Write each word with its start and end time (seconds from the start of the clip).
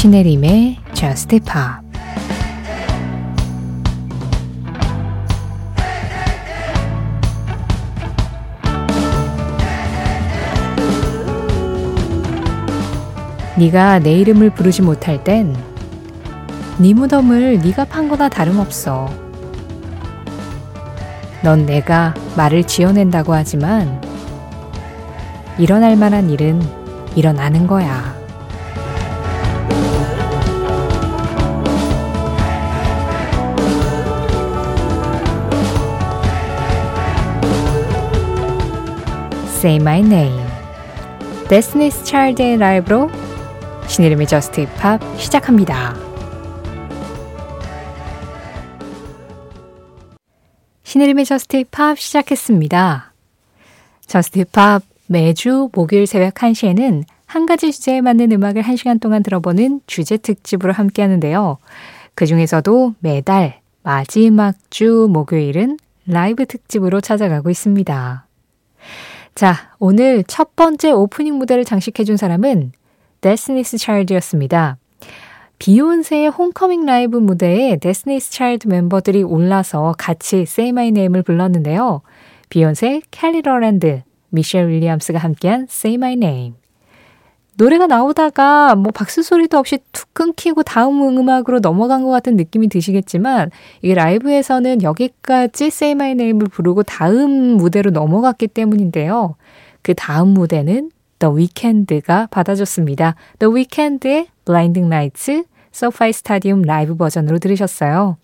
신혜림의 0.00 0.78
Just 0.94 1.28
Pop 1.40 1.52
네가 13.58 13.98
내 13.98 14.14
이름을 14.14 14.54
부르지 14.54 14.80
못할 14.80 15.22
땐 15.22 15.54
네 16.78 16.94
무덤을 16.94 17.58
네가 17.58 17.84
판 17.84 18.08
거나 18.08 18.30
다름없어. 18.30 19.10
넌 21.42 21.66
내가 21.66 22.14
말을 22.38 22.64
지어낸다고 22.64 23.34
하지만 23.34 24.00
일어날 25.58 25.94
만한 25.96 26.30
일은 26.30 26.62
일어나는 27.14 27.66
거야. 27.66 28.19
Say 39.60 39.76
My 39.76 39.98
Name 39.98 40.42
Destiny's 41.48 42.06
Child의 42.06 42.56
라이브로 42.56 43.10
신이름의 43.88 44.26
저스트 44.26 44.62
힙합 44.62 45.02
시작합니다. 45.18 45.94
신혜림의 50.82 51.26
Just 51.26 51.58
Pop 51.58 51.98
시작했습니다. 51.98 53.12
Just 54.06 54.38
Pop 54.38 54.82
매주 55.08 55.68
목요일 55.74 56.06
새벽 56.06 56.32
1시에는 56.32 57.04
한 57.26 57.44
가지 57.44 57.70
주제에 57.70 58.00
맞는 58.00 58.32
음악을 58.32 58.62
1시간 58.62 58.98
동안 58.98 59.22
들어보는 59.22 59.82
주제 59.86 60.16
특집으로 60.16 60.72
함께 60.72 61.02
하는데요. 61.02 61.58
그 62.14 62.24
중에서도 62.24 62.94
매달 63.00 63.60
마지막 63.82 64.54
주 64.70 65.06
목요일은 65.10 65.76
라이브 66.06 66.46
특집으로 66.46 67.02
찾아가고 67.02 67.50
있습니다. 67.50 68.29
자, 69.40 69.70
오늘 69.78 70.22
첫 70.24 70.54
번째 70.54 70.90
오프닝 70.90 71.38
무대를 71.38 71.64
장식해준 71.64 72.18
사람은 72.18 72.72
Destiny's 73.22 73.78
Child였습니다. 73.78 74.76
비욘세의 75.58 76.28
Homecoming 76.28 76.84
라이브 76.84 77.16
무대에 77.16 77.78
Destiny's 77.78 78.32
Child 78.32 78.68
멤버들이 78.68 79.22
올라서 79.22 79.94
같이 79.96 80.40
Say 80.40 80.68
My 80.68 80.88
Name을 80.88 81.22
불렀는데요. 81.22 82.02
비욘세, 82.50 83.00
켈리 83.10 83.40
롤랜드, 83.40 84.02
미셸 84.28 84.68
윌리엄스가 84.68 85.18
함께한 85.18 85.68
Say 85.70 85.94
My 85.94 86.12
Name. 86.12 86.59
노래가 87.60 87.86
나오다가 87.86 88.74
뭐 88.74 88.90
박수 88.90 89.22
소리도 89.22 89.58
없이 89.58 89.80
툭 89.92 90.14
끊기고 90.14 90.62
다음 90.62 91.02
음악으로 91.02 91.60
넘어간 91.60 92.02
것 92.04 92.08
같은 92.08 92.36
느낌이 92.36 92.70
드시겠지만 92.70 93.50
이게 93.82 93.92
라이브에서는 93.92 94.82
여기까지 94.82 95.66
Say 95.66 95.92
My 95.92 96.12
Name을 96.12 96.48
부르고 96.48 96.84
다음 96.84 97.58
무대로 97.58 97.90
넘어갔기 97.90 98.46
때문인데요. 98.46 99.34
그 99.82 99.92
다음 99.94 100.28
무대는 100.28 100.90
The 101.18 101.34
Weeknd가 101.36 102.28
받아줬습니다. 102.30 103.14
The 103.40 103.54
Weeknd의 103.54 104.28
Blinding 104.46 104.86
Lights 104.86 105.44
소파이 105.70 106.14
스타디움 106.14 106.62
라이브 106.62 106.96
버전으로 106.96 107.40
들으셨어요. 107.40 108.16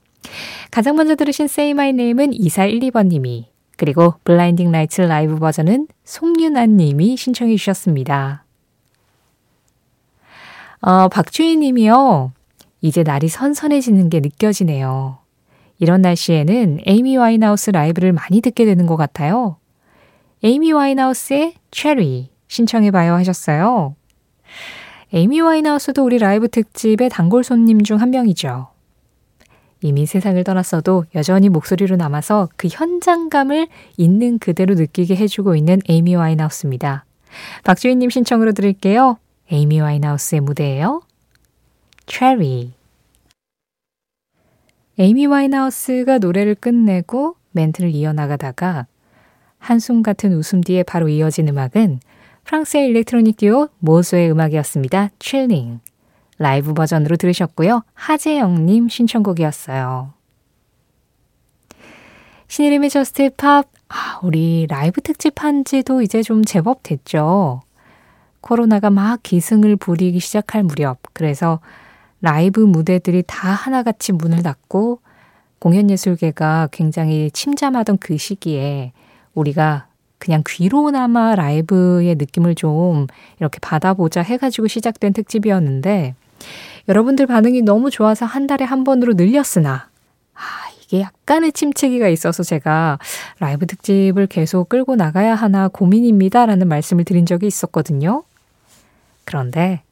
가장 0.70 0.96
먼저 0.96 1.14
들으신 1.14 1.44
Say 1.44 1.72
My 1.72 1.90
Name은 1.90 2.30
2412번님이 2.30 3.44
그리고 3.76 4.14
Blinding 4.24 4.70
Lights 4.70 5.02
라이브 5.02 5.36
버전은 5.36 5.88
송윤아님이 6.04 7.18
신청해 7.18 7.54
주셨습니다. 7.56 8.45
어, 10.80 11.08
박주희 11.08 11.56
님이요. 11.56 12.32
이제 12.80 13.02
날이 13.02 13.28
선선해지는 13.28 14.08
게 14.10 14.20
느껴지네요. 14.20 15.18
이런 15.78 16.02
날씨에는 16.02 16.80
에이미 16.86 17.16
와인하우스 17.16 17.70
라이브를 17.70 18.12
많이 18.12 18.40
듣게 18.40 18.64
되는 18.64 18.86
것 18.86 18.96
같아요. 18.96 19.56
에이미 20.42 20.72
와인하우스의 20.72 21.54
체리 21.70 22.30
신청해봐요 22.48 23.14
하셨어요. 23.14 23.94
에이미 25.12 25.40
와인하우스도 25.40 26.04
우리 26.04 26.18
라이브 26.18 26.48
특집의 26.48 27.08
단골 27.10 27.44
손님 27.44 27.82
중 27.82 27.98
한 28.00 28.10
명이죠. 28.10 28.68
이미 29.82 30.06
세상을 30.06 30.42
떠났어도 30.42 31.04
여전히 31.14 31.48
목소리로 31.48 31.96
남아서 31.96 32.48
그 32.56 32.68
현장감을 32.70 33.68
있는 33.96 34.38
그대로 34.38 34.74
느끼게 34.74 35.16
해주고 35.16 35.54
있는 35.54 35.80
에이미 35.88 36.14
와인하우스입니다. 36.14 37.04
박주희님 37.64 38.08
신청으로 38.10 38.52
드릴게요. 38.52 39.18
에이미 39.50 39.80
와인하우스의 39.80 40.40
무대예요. 40.40 41.02
Cherry. 42.06 42.72
에이미 44.98 45.26
와인하우스가 45.26 46.18
노래를 46.18 46.54
끝내고 46.54 47.36
멘트를 47.52 47.90
이어나가다가 47.90 48.86
한숨 49.58 50.02
같은 50.02 50.32
웃음 50.32 50.60
뒤에 50.60 50.82
바로 50.82 51.08
이어진 51.08 51.48
음악은 51.48 52.00
프랑스의 52.44 52.88
electronic 52.88 53.36
듀오 53.36 53.68
모소의 53.78 54.30
음악이었습니다. 54.30 55.10
Chilling. 55.18 55.80
라이브 56.38 56.74
버전으로 56.74 57.16
들으셨고요. 57.16 57.82
하재영님 57.94 58.88
신청곡이었어요. 58.88 60.12
신혜림의 62.48 62.90
Just 62.90 63.30
Pop. 63.36 63.68
아, 63.88 64.20
우리 64.22 64.66
라이브 64.68 65.00
특집 65.00 65.42
한 65.42 65.64
지도 65.64 66.02
이제 66.02 66.22
좀 66.22 66.44
제법 66.44 66.82
됐죠. 66.82 67.62
코로나가 68.46 68.90
막 68.90 69.24
기승을 69.24 69.74
부리기 69.74 70.20
시작할 70.20 70.62
무렵. 70.62 70.98
그래서 71.12 71.58
라이브 72.20 72.60
무대들이 72.60 73.24
다 73.26 73.48
하나같이 73.48 74.12
문을 74.12 74.44
닫고 74.44 75.00
공연예술계가 75.58 76.68
굉장히 76.70 77.28
침잠하던 77.32 77.98
그 77.98 78.16
시기에 78.16 78.92
우리가 79.34 79.88
그냥 80.18 80.44
귀로나마 80.46 81.34
라이브의 81.34 82.14
느낌을 82.14 82.54
좀 82.54 83.08
이렇게 83.40 83.58
받아보자 83.58 84.22
해가지고 84.22 84.68
시작된 84.68 85.12
특집이었는데 85.12 86.14
여러분들 86.88 87.26
반응이 87.26 87.62
너무 87.62 87.90
좋아서 87.90 88.26
한 88.26 88.46
달에 88.46 88.64
한 88.64 88.84
번으로 88.84 89.14
늘렸으나 89.14 89.88
아, 90.34 90.40
이게 90.84 91.00
약간의 91.00 91.50
침체기가 91.50 92.06
있어서 92.06 92.44
제가 92.44 93.00
라이브 93.40 93.66
특집을 93.66 94.28
계속 94.28 94.68
끌고 94.68 94.94
나가야 94.94 95.34
하나 95.34 95.66
고민입니다라는 95.66 96.68
말씀을 96.68 97.02
드린 97.02 97.26
적이 97.26 97.48
있었거든요. 97.48 98.22
그런데 99.26 99.82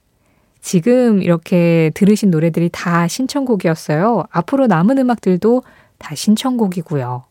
지금 0.62 1.22
이렇게 1.22 1.90
들으신 1.92 2.30
노래들이 2.30 2.70
다 2.72 3.06
신청곡이었어요. 3.06 4.24
앞으로 4.30 4.66
남은 4.66 4.96
음악들도 4.96 5.62
다 5.98 6.14
신청곡이고요. 6.14 7.24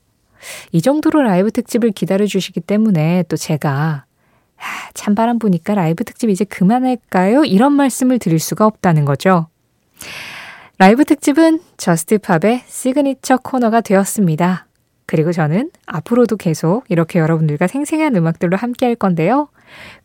이 0.72 0.82
정도로 0.82 1.24
라이브 1.24 1.50
특집을 1.50 1.92
기다려 1.92 2.28
주시기 2.28 2.60
때문에 2.62 3.24
또 3.30 3.36
제가 3.36 4.06
아, 4.58 4.90
찬바람 4.94 5.40
부니까 5.40 5.74
라이브 5.74 6.04
특집 6.04 6.30
이제 6.30 6.46
그만할까요? 6.46 7.44
이런 7.44 7.74
말씀을 7.74 8.20
드릴 8.20 8.40
수가 8.40 8.68
없다는 8.68 9.04
거죠. 9.04 9.48
라이브 10.78 11.06
특집은 11.06 11.60
Just 11.78 12.16
Pop의 12.16 12.64
시그니처 12.68 13.38
코너가 13.38 13.82
되었습니다. 13.82 14.68
그리고 15.14 15.32
저는 15.32 15.70
앞으로도 15.86 16.38
계속 16.38 16.86
이렇게 16.90 17.20
여러분들과 17.20 17.68
생생한 17.68 18.16
음악들로 18.16 18.58
함께 18.58 18.88
할 18.88 18.96
건데요. 18.96 19.48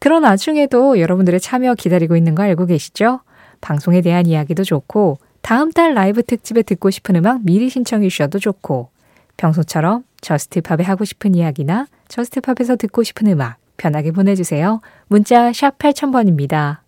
그런 0.00 0.22
와중에도 0.22 1.00
여러분들의 1.00 1.40
참여 1.40 1.76
기다리고 1.76 2.14
있는 2.14 2.34
거 2.34 2.42
알고 2.42 2.66
계시죠? 2.66 3.20
방송에 3.62 4.02
대한 4.02 4.26
이야기도 4.26 4.64
좋고, 4.64 5.16
다음 5.40 5.72
달 5.72 5.94
라이브 5.94 6.22
특집에 6.22 6.60
듣고 6.60 6.90
싶은 6.90 7.16
음악 7.16 7.42
미리 7.42 7.70
신청해 7.70 8.06
주셔도 8.10 8.38
좋고, 8.38 8.90
평소처럼 9.38 10.04
Just 10.20 10.52
Pop에 10.52 10.84
하고 10.84 11.06
싶은 11.06 11.34
이야기나 11.34 11.86
Just 12.08 12.33
Pop에서 12.33 12.76
듣고 12.76 13.02
싶은 13.02 13.28
음악 13.28 13.56
편하게 13.78 14.10
보내주세요. 14.10 14.82
문자 15.06 15.54
샵 15.54 15.78
8000번입니다. 15.78 16.80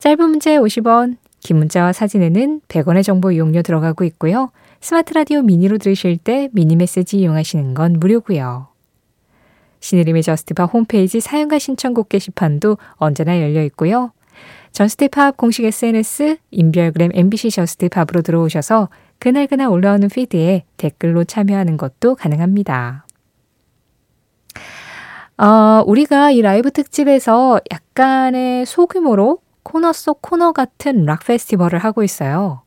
짧은 0.00 0.30
문자 0.30 0.58
50원, 0.58 1.16
긴 1.40 1.58
문자와 1.58 1.92
사진에는 1.92 2.60
100원의 2.68 3.02
정보 3.02 3.32
이용료 3.32 3.62
들어가고 3.62 4.04
있고요. 4.04 4.50
스마트 4.80 5.12
라디오 5.14 5.42
미니로 5.42 5.78
들으실 5.78 6.16
때 6.18 6.48
미니 6.52 6.76
메시지 6.76 7.18
이용하시는 7.18 7.74
건 7.74 7.98
무료고요. 8.00 8.68
신혜림의 9.80 10.22
Just 10.22 10.51
Pop 10.51 10.72
홈페이지 10.72 11.20
사연과 11.20 11.58
신청곡 11.58 12.08
게시판도 12.08 12.78
언제나 12.96 13.40
열려 13.40 13.62
있고요. 13.64 14.12
Just 14.72 15.09
Pop 15.09 15.36
공식 15.36 15.64
SNS 15.64 16.38
인별그램 16.50 17.10
MBC 17.14 17.50
Just 17.50 17.76
Pop으로 17.76 18.22
들어오셔서 18.22 18.88
그날그날 19.18 19.68
올라오는 19.68 20.08
피드에 20.08 20.64
댓글로 20.76 21.24
참여하는 21.24 21.76
것도 21.76 22.14
가능합니다. 22.14 23.06
어, 25.38 25.82
우리가 25.86 26.30
이 26.30 26.42
라이브 26.42 26.70
특집에서 26.70 27.60
약간의 27.70 28.66
소규모로 28.66 29.38
코너 29.70 29.92
속 29.92 30.20
코너 30.20 30.50
같은 30.50 31.04
락 31.04 31.24
페스티벌을 31.24 31.78
하고 31.78 32.02
있어요. 32.02 32.62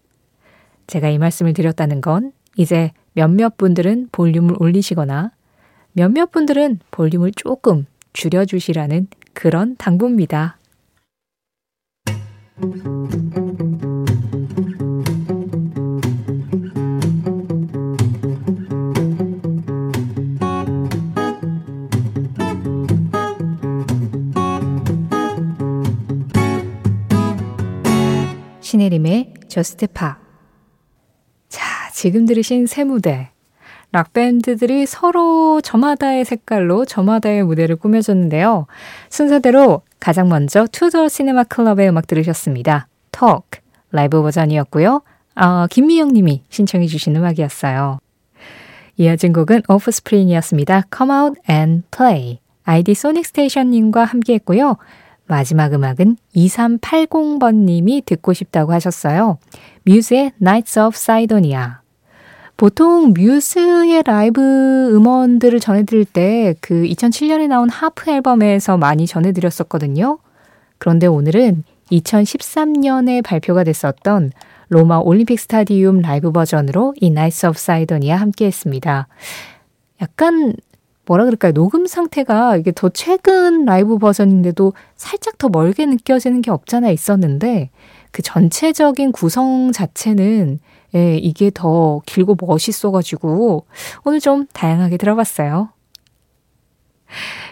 제가 0.87 1.09
이 1.09 1.17
말씀을 1.17 1.51
드렸다는 1.51 1.99
건 1.99 2.31
이제 2.55 2.91
몇몇 3.11 3.57
분들은 3.57 4.07
볼륨을 4.13 4.55
올리시거나 4.57 5.31
몇몇 5.91 6.31
분들은 6.31 6.79
볼륨을 6.91 7.33
조금 7.35 7.87
줄여주시라는 8.13 9.07
그런 9.33 9.75
당부입니다. 9.75 10.57
Just 29.47 29.87
Pop. 29.87 30.17
자, 31.49 31.63
지금 31.93 32.25
들으신 32.25 32.65
세 32.65 32.83
무대. 32.83 33.29
락밴드들이 33.91 34.87
서로 34.87 35.61
저마다의 35.61 36.25
색깔로 36.25 36.85
저마다의 36.85 37.43
무대를 37.43 37.75
꾸며줬는데요. 37.75 38.65
순서대로 39.09 39.83
가장 39.99 40.29
먼저 40.29 40.65
Two 40.71 40.87
Door 40.87 41.09
Cinema 41.09 41.43
Club의 41.43 41.89
음악 41.89 42.07
들으셨습니다. 42.07 42.87
Talk 43.11 43.61
라이브 43.91 44.21
버전이었고요. 44.23 45.03
아, 45.35 45.67
김미영 45.69 46.13
님이 46.13 46.43
신청해 46.49 46.87
주신 46.87 47.15
음악이었어요. 47.15 47.99
이어진 48.97 49.33
곡은 49.33 49.63
오프스프링이었습니다. 49.67 50.83
Come 50.95 51.13
out 51.13 51.41
and 51.49 51.83
play. 51.95 52.39
아이디 52.63 52.95
소닉 52.95 53.25
스테이션 53.27 53.69
님과 53.69 54.05
함께 54.05 54.33
했고요. 54.35 54.77
마지막 55.33 55.73
음악은 55.73 56.15
2380번님이 56.35 58.05
듣고 58.05 58.33
싶다고 58.33 58.71
하셨어요. 58.71 59.39
뮤즈의 59.81 60.31
Nights 60.39 60.77
of 60.77 60.91
Sidonia. 60.95 61.65
보통 62.55 63.13
뮤즈의 63.17 64.03
라이브 64.05 64.39
음원들을 64.93 65.59
전해드릴 65.59 66.05
때 66.05 66.53
그 66.61 66.83
2007년에 66.83 67.47
나온 67.47 67.67
하프 67.67 68.11
앨범에서 68.11 68.77
많이 68.77 69.07
전해드렸었거든요. 69.07 70.19
그런데 70.77 71.07
오늘은 71.07 71.63
2013년에 71.91 73.23
발표가 73.23 73.63
됐었던 73.63 74.31
로마 74.69 74.97
올림픽 74.97 75.39
스타디움 75.39 76.01
라이브 76.01 76.31
버전으로 76.31 76.93
이 77.01 77.07
Nights 77.07 77.47
of 77.47 77.55
Sidonia 77.57 78.13
함께 78.15 78.45
했습니다. 78.45 79.07
약간 79.99 80.53
뭐라 81.05 81.25
그럴까요? 81.25 81.51
녹음 81.51 81.85
상태가 81.85 82.55
이게 82.57 82.71
더 82.73 82.89
최근 82.89 83.65
라이브 83.65 83.97
버전인데도 83.97 84.73
살짝 84.95 85.37
더 85.37 85.49
멀게 85.49 85.85
느껴지는 85.85 86.41
게 86.41 86.51
없잖아 86.51 86.89
있었는데 86.89 87.71
그 88.11 88.21
전체적인 88.21 89.11
구성 89.11 89.71
자체는 89.71 90.59
예, 90.95 91.17
이게 91.17 91.51
더 91.53 92.01
길고 92.05 92.37
멋있어가지고 92.39 93.65
오늘 94.05 94.19
좀 94.19 94.45
다양하게 94.53 94.97
들어봤어요. 94.97 95.69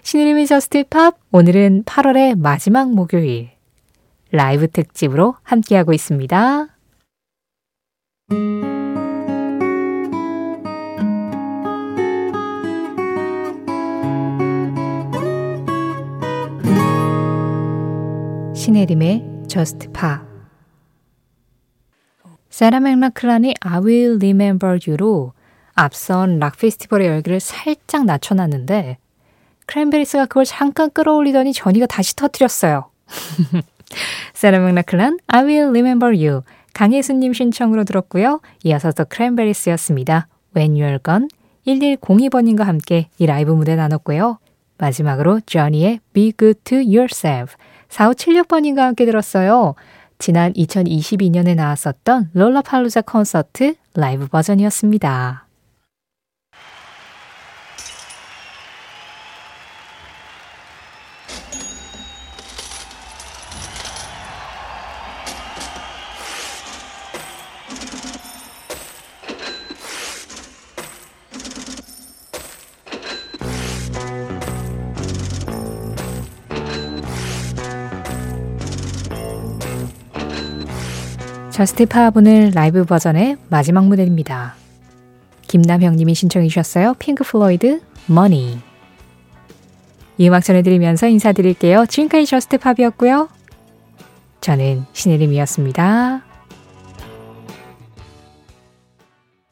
신혜림의 0.04 0.48
Just 0.48 0.84
Pop 0.90 1.18
오늘은 1.32 1.84
8월의 1.84 2.40
마지막 2.40 2.92
목요일 2.92 3.52
라이브 4.32 4.68
특집으로 4.68 5.36
함께하고 5.44 5.94
있습니다. 5.94 6.71
신혜림의 18.82 19.24
Just 19.48 19.90
Pop 19.90 20.26
세라 22.50 22.80
맥라클란이 22.80 23.54
I 23.60 23.80
Will 23.80 24.16
Remember 24.16 24.80
You로 24.88 25.34
앞선 25.74 26.40
락 26.40 26.58
페스티벌의 26.58 27.08
열기를 27.08 27.40
살짝 27.40 28.06
낮춰놨는데 28.06 28.98
크랜베리스가 29.68 30.26
그걸 30.26 30.46
잠깐 30.46 30.90
끌어올리더니 30.90 31.54
저니가 31.54 31.86
다시 31.86 32.16
터뜨렸어요. 32.16 32.90
세라 34.34 34.60
맥라클란 34.60 35.20
I 35.28 35.44
Will 35.44 35.70
Remember 35.70 36.16
You 36.16 36.42
강혜수님 36.74 37.34
신청으로 37.34 37.84
들었고요. 37.84 38.42
이어서 38.64 38.92
더 38.92 39.04
크랜베리스였습니다. 39.04 40.28
When 40.56 40.76
You're 40.76 41.04
Gone 41.04 41.28
1102번님과 41.68 42.64
함께 42.64 43.10
이 43.20 43.26
라이브 43.26 43.52
무대 43.52 43.76
나눴고요. 43.76 44.40
마지막으로 44.78 45.42
조니의 45.42 46.00
Be 46.14 46.34
Good 46.34 46.62
to 46.64 46.78
Yourself 46.80 47.56
4576번님과 47.92 48.78
함께 48.78 49.06
들었어요. 49.06 49.76
지난 50.18 50.54
2022년에 50.54 51.56
나왔었던 51.56 52.32
롤라팔루자 52.34 53.02
콘서트 53.02 53.76
라이브 53.96 54.28
버전이었습니다. 54.28 55.48
Just 81.62 81.86
Pop은 81.86 82.54
라이브 82.56 82.86
버전의 82.86 83.38
마지막 83.50 83.86
무대입니다. 83.86 84.56
김남형님이 85.44 86.16
신청해 86.16 86.48
주셨어요. 86.48 86.96
핑크 86.98 87.24
플로이드, 87.24 87.82
Money. 88.08 88.58
이 90.18 90.28
음악 90.28 90.44
전해드리면서 90.44 91.08
인사드릴게요. 91.08 91.86
지금까지 91.86 92.26
Just 92.26 92.58
Pop이었고요. 92.58 93.30
저는 94.42 94.86
신혜림이었습니다. 94.94 96.31